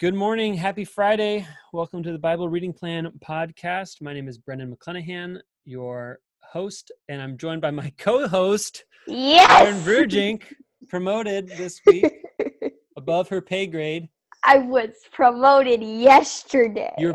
[0.00, 0.54] Good morning.
[0.54, 1.44] Happy Friday.
[1.72, 4.00] Welcome to the Bible Reading Plan podcast.
[4.00, 9.50] My name is Brendan McClenahan, your host, and I'm joined by my co host, Yes.
[9.60, 10.52] Aaron Verjink,
[10.88, 12.06] promoted this week
[12.96, 14.08] above her pay grade.
[14.44, 16.94] I was promoted yesterday.
[16.96, 17.14] You were,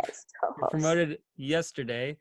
[0.59, 2.17] you're promoted yesterday.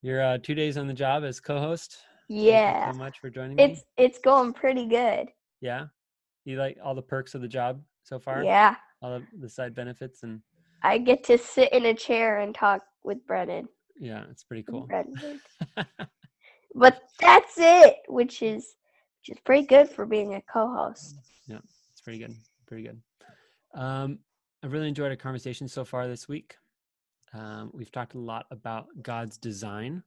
[0.00, 1.98] You're uh, two days on the job as co host.
[2.30, 2.72] Yeah.
[2.72, 3.64] Thank you so much for joining me.
[3.64, 5.28] It's it's going pretty good.
[5.60, 5.88] Yeah.
[6.46, 8.42] You like all the perks of the job so far?
[8.42, 8.76] Yeah.
[9.02, 10.40] All the, the side benefits and
[10.82, 13.68] I get to sit in a chair and talk with Brennan.
[13.98, 14.88] yeah, it's pretty cool.
[16.76, 18.76] But that's it, which is
[19.20, 21.16] which is pretty good for being a co-host.
[21.46, 21.58] Yeah,
[21.90, 22.34] it's pretty good.
[22.66, 23.00] Pretty good.
[23.74, 24.18] Um,
[24.62, 26.56] I've really enjoyed our conversation so far this week.
[27.32, 30.02] Um, we've talked a lot about God's design,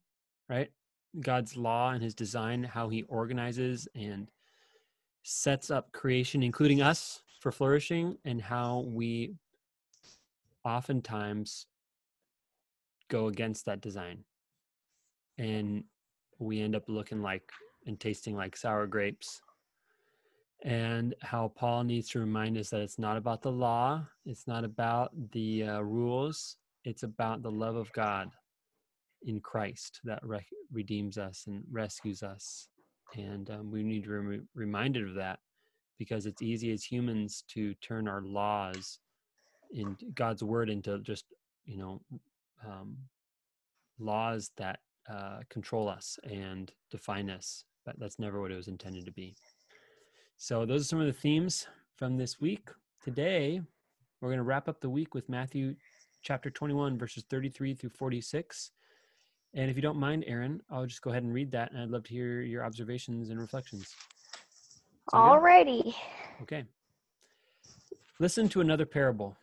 [0.48, 0.70] right?
[1.20, 4.30] God's law and his design, how he organizes and
[5.24, 9.34] sets up creation, including us, for flourishing, and how we
[10.64, 11.68] oftentimes
[13.10, 14.24] go against that design.
[15.38, 15.84] And
[16.38, 17.50] we end up looking like
[17.86, 19.42] and tasting like sour grapes
[20.64, 24.64] and how Paul needs to remind us that it's not about the law, it's not
[24.64, 28.30] about the uh, rules, it's about the love of God
[29.24, 32.68] in Christ that re- redeems us and rescues us.
[33.16, 35.40] And um, we need to be reminded of that
[36.00, 39.00] because it's easy as humans to turn our laws
[39.72, 41.26] in God's word into just,
[41.66, 42.02] you know,
[42.66, 42.98] um,
[44.00, 44.80] laws that
[45.12, 47.66] uh, control us and define us.
[47.86, 49.36] But that's never what it was intended to be.
[50.38, 52.70] So, those are some of the themes from this week.
[53.04, 53.62] Today,
[54.22, 55.76] we're going to wrap up the week with Matthew
[56.22, 58.72] chapter 21, verses 33 through 46.
[59.54, 61.72] And if you don't mind, Aaron, I'll just go ahead and read that.
[61.72, 63.96] And I'd love to hear your observations and reflections.
[65.14, 65.96] Alrighty.
[66.42, 66.66] Okay.
[68.20, 69.36] Listen to another parable.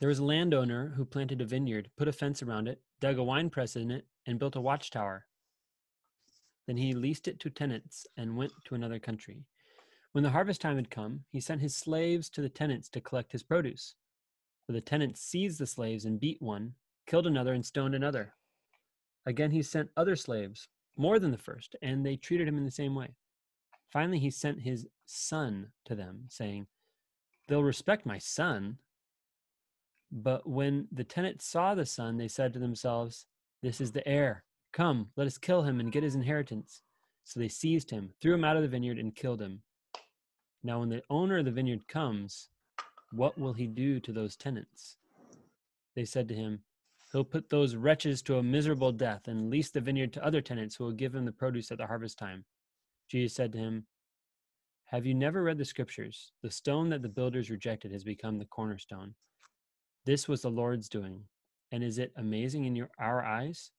[0.00, 3.24] There was a landowner who planted a vineyard, put a fence around it, dug a
[3.24, 5.26] wine press in it, and built a watchtower.
[6.66, 9.44] Then he leased it to tenants and went to another country.
[10.12, 13.32] When the harvest time had come, he sent his slaves to the tenants to collect
[13.32, 13.94] his produce.
[14.66, 16.74] But the tenants seized the slaves and beat one,
[17.06, 18.34] killed another, and stoned another.
[19.24, 22.70] Again, he sent other slaves, more than the first, and they treated him in the
[22.70, 23.14] same way.
[23.96, 26.66] Finally, he sent his son to them, saying,
[27.48, 28.76] They'll respect my son.
[30.12, 33.24] But when the tenants saw the son, they said to themselves,
[33.62, 34.44] This is the heir.
[34.70, 36.82] Come, let us kill him and get his inheritance.
[37.24, 39.62] So they seized him, threw him out of the vineyard, and killed him.
[40.62, 42.50] Now, when the owner of the vineyard comes,
[43.12, 44.98] what will he do to those tenants?
[45.94, 46.60] They said to him,
[47.12, 50.76] He'll put those wretches to a miserable death and lease the vineyard to other tenants
[50.76, 52.44] who will give him the produce at the harvest time.
[53.08, 53.86] Jesus said to him,
[54.86, 56.32] Have you never read the scriptures?
[56.42, 59.14] The stone that the builders rejected has become the cornerstone.
[60.04, 61.24] This was the Lord's doing,
[61.72, 63.70] and is it amazing in your, our eyes?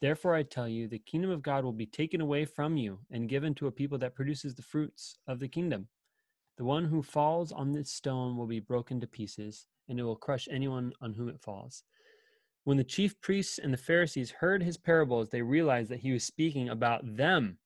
[0.00, 3.28] Therefore, I tell you, the kingdom of God will be taken away from you and
[3.28, 5.88] given to a people that produces the fruits of the kingdom.
[6.56, 10.16] The one who falls on this stone will be broken to pieces, and it will
[10.16, 11.82] crush anyone on whom it falls.
[12.64, 16.24] When the chief priests and the Pharisees heard his parables, they realized that he was
[16.24, 17.58] speaking about them.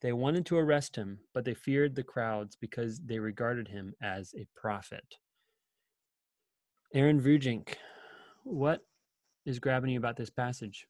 [0.00, 4.34] They wanted to arrest him, but they feared the crowds because they regarded him as
[4.36, 5.04] a prophet.
[6.94, 7.74] Aaron Vujink,
[8.44, 8.84] what
[9.44, 10.86] is grabbing you about this passage?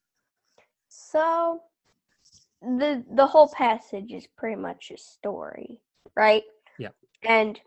[0.87, 1.61] So
[2.61, 5.81] the the whole passage is pretty much a story,
[6.15, 6.43] right?
[6.79, 6.89] Yeah.
[7.23, 7.59] And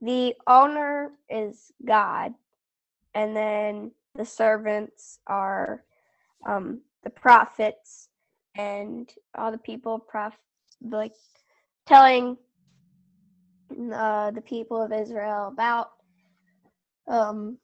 [0.00, 2.32] the owner is God,
[3.14, 5.84] and then the servants are
[6.46, 8.08] um, the prophets
[8.54, 10.34] and all the people prof
[10.88, 11.12] like
[11.86, 12.36] telling
[13.94, 15.90] uh, the people of Israel about
[17.08, 17.58] um,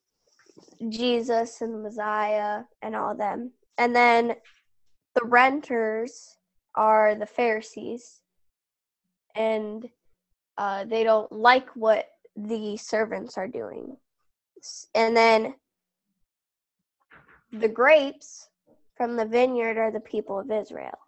[0.88, 3.53] Jesus and the Messiah and all them.
[3.76, 4.35] And then
[5.15, 6.37] the renters
[6.75, 8.20] are the Pharisees,
[9.35, 9.88] and
[10.56, 12.06] uh, they don't like what
[12.37, 13.97] the servants are doing.
[14.94, 15.55] And then
[17.53, 18.49] the grapes
[18.97, 20.99] from the vineyard are the people of Israel.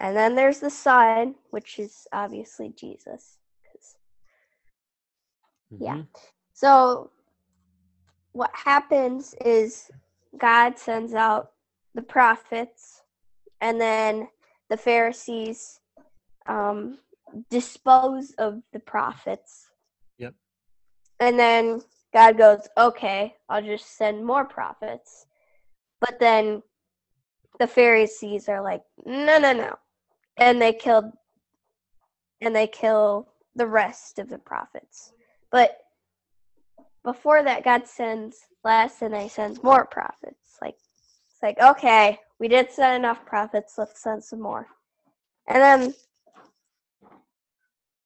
[0.00, 3.36] And then there's the son, which is obviously Jesus.
[5.78, 5.96] Yeah.
[5.98, 6.08] Mhm.
[6.52, 7.12] So
[8.32, 9.90] what happens is
[10.36, 11.52] God sends out
[11.94, 13.02] the prophets,
[13.60, 14.28] and then
[14.68, 15.80] the Pharisees
[16.46, 16.98] um,
[17.50, 19.68] dispose of the prophets.
[20.18, 20.34] Yep.
[21.20, 21.82] And then
[22.12, 25.26] God goes, okay, I'll just send more prophets.
[26.00, 26.62] But then
[27.58, 29.78] the Pharisees are like, no, no, no.
[30.40, 31.12] And they killed,
[32.40, 35.12] and they kill the rest of the prophets.
[35.52, 35.78] But
[37.04, 40.58] before that, God sends less and then he sends more prophets.
[40.60, 44.66] Like, it's like, okay, we did send enough prophets, let's send some more.
[45.46, 45.94] And then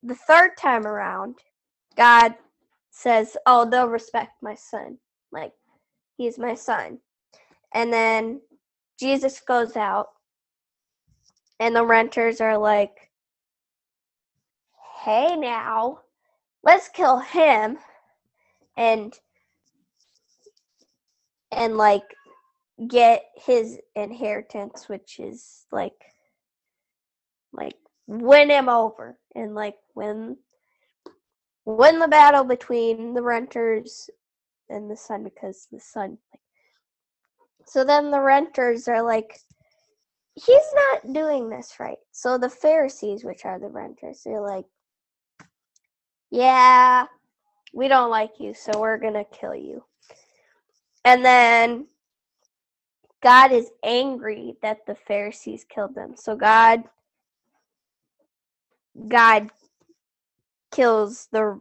[0.03, 1.37] the third time around,
[1.97, 2.35] God
[2.91, 4.99] says, "Oh, they'll respect my son.
[5.33, 5.53] Like
[6.17, 7.01] he's my son."
[7.73, 8.41] And then
[8.99, 10.09] Jesus goes out
[11.61, 13.11] and the renters are like,
[15.05, 16.01] "Hey now,
[16.63, 17.79] let's kill him."
[18.77, 19.19] And
[21.53, 22.03] and like
[22.89, 25.95] get his inheritance which is like
[27.53, 30.37] like win him over and like win
[31.65, 34.11] win the battle between the renters
[34.69, 36.19] and the son because the son
[37.67, 39.39] so then the renters are like
[40.35, 41.99] he's not doing this right.
[42.13, 44.67] So the pharisees which are the renters they're like
[46.31, 47.07] yeah
[47.73, 49.85] we don't like you so we're gonna kill you.
[51.05, 51.87] And then
[53.23, 56.15] god is angry that the pharisees killed them.
[56.17, 56.85] So god
[59.09, 59.51] god
[60.73, 61.61] kills the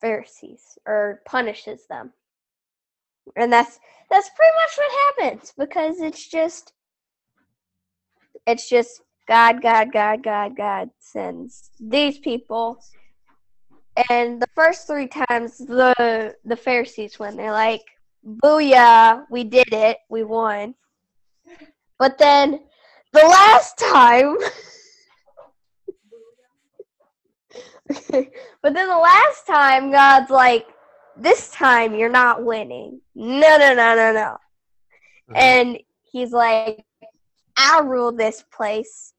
[0.00, 2.12] Pharisees or punishes them.
[3.36, 3.78] And that's
[4.10, 6.72] that's pretty much what happens because it's just
[8.46, 12.82] it's just God, God, God, God, God sends these people.
[14.10, 17.36] And the first three times the the Pharisees win.
[17.36, 17.84] They're like,
[18.26, 20.74] Booyah, we did it, we won.
[21.98, 22.60] But then
[23.12, 24.36] the last time
[28.10, 30.66] but then the last time, God's like,
[31.16, 33.00] this time you're not winning.
[33.14, 34.20] No, no, no, no, no.
[34.22, 35.34] Uh-huh.
[35.34, 35.78] And
[36.10, 36.84] he's like,
[37.62, 39.14] I'll rule this place.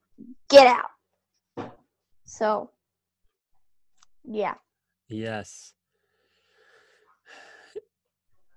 [0.50, 1.72] Get out.
[2.26, 2.72] So,
[4.24, 4.56] yeah.
[5.08, 5.74] Yes.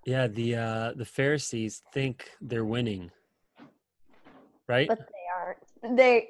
[0.04, 3.10] Yeah, the uh the Pharisees think they're winning.
[4.68, 4.88] Right?
[4.88, 5.96] But they aren't.
[5.96, 6.28] They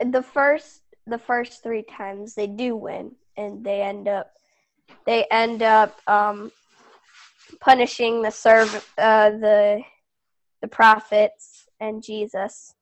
[0.00, 4.32] the first the first three times they do win and they end up
[5.06, 6.50] they end up um,
[7.60, 8.68] punishing the serv
[8.98, 9.82] uh, the
[10.62, 11.53] the prophets
[11.88, 12.74] and Jesus.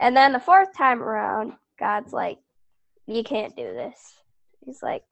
[0.00, 2.38] And then the fourth time around, God's like,
[3.06, 4.22] "You can't do this."
[4.64, 5.04] He's like,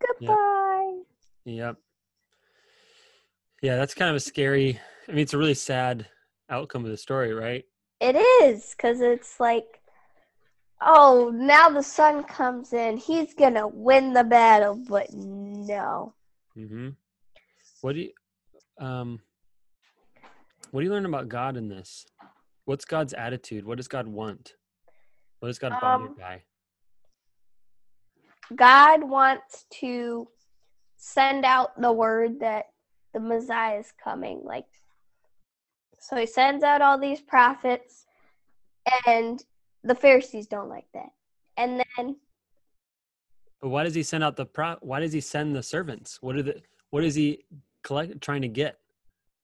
[0.00, 1.00] "Goodbye."
[1.44, 1.56] Yep.
[1.56, 1.76] yep.
[3.62, 4.80] Yeah, that's kind of a scary.
[5.08, 6.06] I mean, it's a really sad
[6.50, 7.64] outcome of the story, right?
[8.00, 9.80] It is because it's like
[10.84, 12.96] oh, now the son comes in.
[12.96, 16.14] He's gonna win the battle, but no.
[16.56, 16.90] Mm-hmm.
[17.80, 18.10] What do you,
[18.78, 19.20] um,
[20.74, 22.04] what do you learn about God in this?
[22.64, 23.64] What's God's attitude?
[23.64, 24.54] What does God want?
[25.38, 26.42] What is God bothered um, by?
[28.56, 30.26] God wants to
[30.96, 32.64] send out the word that
[33.12, 34.40] the Messiah is coming.
[34.42, 34.64] Like,
[36.00, 38.06] so he sends out all these prophets,
[39.06, 39.40] and
[39.84, 41.10] the Pharisees don't like that.
[41.56, 42.16] And then
[43.62, 46.18] But why does he send out the pro why does he send the servants?
[46.20, 46.60] What are the
[46.90, 47.44] what is he
[47.84, 48.80] collect trying to get?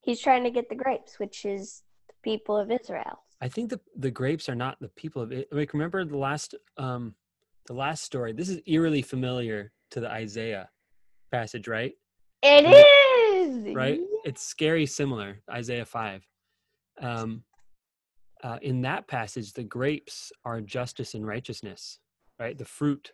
[0.00, 3.23] He's trying to get the grapes, which is the people of Israel.
[3.40, 5.49] I think the the grapes are not the people of it.
[5.52, 7.14] Like remember the last um
[7.66, 8.33] the last story.
[8.33, 10.69] This is eerily familiar to the Isaiah
[11.30, 11.92] passage, right?
[12.42, 14.00] It is right.
[14.25, 15.40] It's scary similar.
[15.50, 16.26] Isaiah five.
[17.00, 17.45] Um,
[18.42, 21.99] uh, in that passage, the grapes are justice and righteousness,
[22.38, 22.57] right?
[22.57, 23.12] The fruit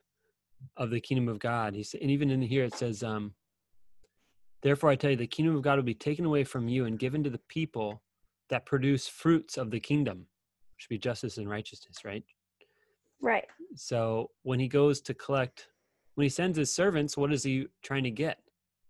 [0.76, 1.74] of the kingdom of God.
[1.74, 3.34] He's, and even in here it says, um,
[4.62, 6.98] Therefore, I tell you, the kingdom of God will be taken away from you and
[6.98, 8.02] given to the people
[8.48, 10.26] that produce fruits of the kingdom,
[10.76, 12.24] which be justice and righteousness, right?
[13.20, 13.46] Right.
[13.74, 15.68] So when he goes to collect,
[16.14, 18.38] when he sends his servants, what is he trying to get?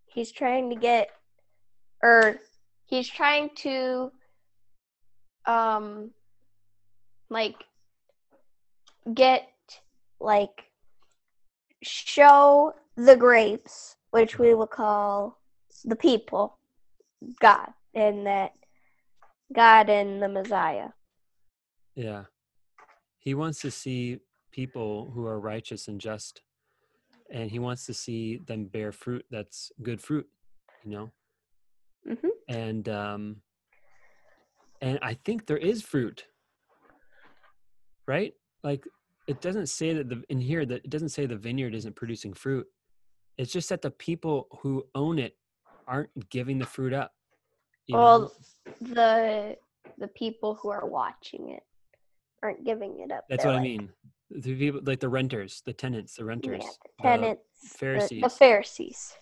[0.06, 1.11] He's trying to get,
[2.02, 2.38] or
[2.87, 4.12] he's trying to
[5.46, 6.11] um
[7.30, 7.56] like
[9.14, 9.49] get
[10.20, 10.64] like
[11.82, 15.38] show the grapes, which we will call
[15.86, 16.58] the people,
[17.40, 18.52] God, and that
[19.54, 20.88] God and the Messiah.
[21.94, 22.24] Yeah.
[23.18, 24.18] He wants to see
[24.52, 26.42] people who are righteous and just,
[27.30, 30.28] and he wants to see them bear fruit that's good fruit,
[30.84, 31.12] you know?
[32.06, 32.30] Mhm.
[32.48, 33.42] and um,
[34.80, 36.24] and I think there is fruit,
[38.06, 38.32] right?
[38.62, 38.84] Like
[39.26, 42.32] it doesn't say that the in here that it doesn't say the vineyard isn't producing
[42.32, 42.66] fruit.
[43.38, 45.36] It's just that the people who own it
[45.86, 47.12] aren't giving the fruit up.
[47.86, 48.02] you know?
[48.02, 48.32] Well,
[48.80, 49.56] the
[49.98, 51.62] the people who are watching it
[52.42, 53.24] aren't giving it up.
[53.28, 53.90] that's They're what I mean.
[54.30, 58.36] The people like the renters, the tenants, the renters, the the tenants, the- the, Pharisees.
[58.38, 59.14] Pharisees.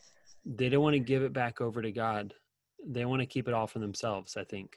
[0.45, 2.35] they don't want to give it back over to God.
[2.87, 4.77] They want to keep it all for themselves, I think.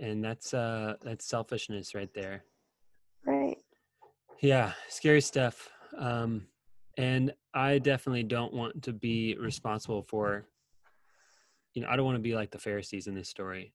[0.00, 2.44] And that's uh that's selfishness right there.
[3.24, 3.56] Right.
[4.42, 5.68] Yeah, scary stuff.
[5.96, 6.46] Um
[6.98, 10.46] and I definitely don't want to be responsible for
[11.74, 13.72] you know, I don't want to be like the Pharisees in this story.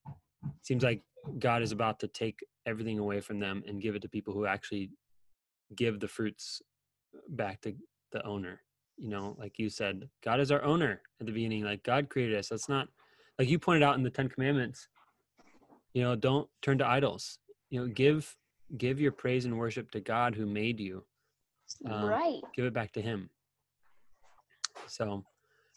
[0.62, 1.02] Seems like
[1.38, 4.46] God is about to take everything away from them and give it to people who
[4.46, 4.90] actually
[5.76, 6.62] give the fruits
[7.28, 7.74] back to
[8.12, 8.62] the owner.
[8.96, 11.64] You know, like you said, God is our owner at the beginning.
[11.64, 12.48] Like God created us.
[12.48, 12.88] That's not
[13.38, 14.88] like you pointed out in the Ten Commandments.
[15.94, 17.38] You know, don't turn to idols.
[17.70, 18.34] You know, give
[18.76, 21.04] give your praise and worship to God who made you.
[21.86, 22.40] Um, right.
[22.54, 23.30] Give it back to Him.
[24.90, 25.24] So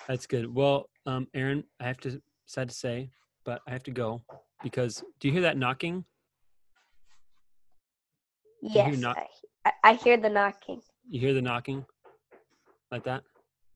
[0.07, 0.53] that's good.
[0.53, 3.11] Well, um, Aaron, I have to sad to say,
[3.45, 4.23] but I have to go
[4.63, 6.03] because do you hear that knocking?
[8.61, 8.97] Yes.
[8.97, 9.17] knock-
[9.65, 10.81] I, I, hear the knocking.
[11.09, 11.85] You hear the knocking
[12.91, 13.23] like that?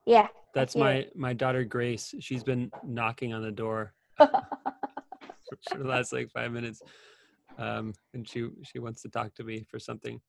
[0.05, 0.27] Yeah.
[0.53, 1.15] That's my it.
[1.15, 2.15] my daughter Grace.
[2.19, 4.29] She's been knocking on the door for
[5.77, 6.81] the last like five minutes,
[7.57, 10.19] um, and she she wants to talk to me for something.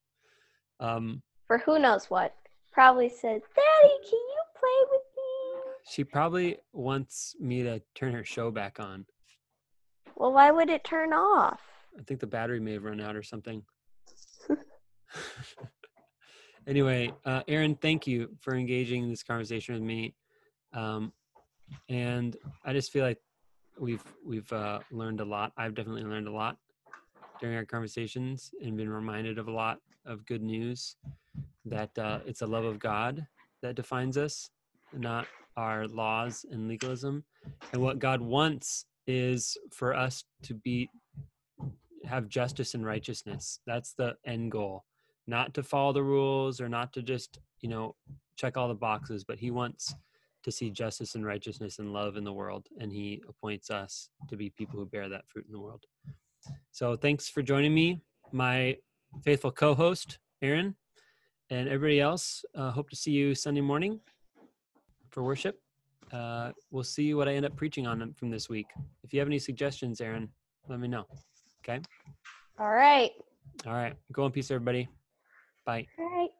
[0.80, 2.34] Um, For who knows what.
[2.72, 4.97] Probably says, Daddy, can you play with?
[5.88, 9.06] She probably wants me to turn her show back on.
[10.16, 11.60] Well, why would it turn off?
[11.98, 13.62] I think the battery may have run out or something.
[16.66, 20.14] anyway, uh, Aaron, thank you for engaging in this conversation with me.
[20.72, 21.12] Um,
[21.88, 23.18] and I just feel like
[23.78, 25.52] we've we've uh, learned a lot.
[25.56, 26.56] I've definitely learned a lot
[27.40, 30.96] during our conversations and been reminded of a lot of good news.
[31.64, 33.26] That uh, it's the love of God
[33.62, 34.50] that defines us,
[34.92, 35.26] not
[35.58, 37.24] our laws and legalism.
[37.72, 40.88] And what God wants is for us to be
[42.04, 43.58] have justice and righteousness.
[43.66, 44.84] That's the end goal.
[45.26, 47.96] Not to follow the rules or not to just, you know,
[48.36, 49.92] check all the boxes, but he wants
[50.44, 52.68] to see justice and righteousness and love in the world.
[52.80, 55.84] And he appoints us to be people who bear that fruit in the world.
[56.70, 58.00] So thanks for joining me,
[58.30, 58.76] my
[59.24, 60.76] faithful co host, Aaron,
[61.50, 62.44] and everybody else.
[62.54, 64.00] Uh, hope to see you Sunday morning
[65.10, 65.60] for worship.
[66.12, 68.66] Uh, we'll see what I end up preaching on from this week.
[69.02, 70.28] If you have any suggestions, Aaron,
[70.68, 71.04] let me know.
[71.62, 71.80] Okay.
[72.58, 73.10] All right.
[73.66, 73.94] All right.
[74.12, 74.88] Go in peace, everybody.
[75.64, 75.86] Bye.
[75.98, 76.30] All right.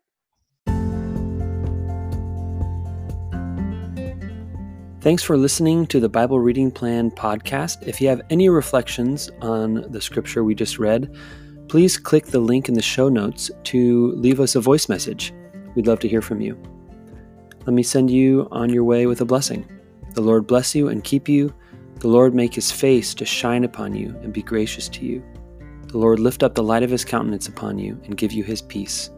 [5.00, 7.86] Thanks for listening to the Bible Reading Plan podcast.
[7.86, 11.14] If you have any reflections on the scripture we just read,
[11.68, 15.32] please click the link in the show notes to leave us a voice message.
[15.76, 16.60] We'd love to hear from you
[17.68, 19.68] let me send you on your way with a blessing.
[20.14, 21.52] The Lord bless you and keep you.
[21.96, 25.22] The Lord make his face to shine upon you and be gracious to you.
[25.88, 28.62] The Lord lift up the light of his countenance upon you and give you his
[28.62, 29.10] peace.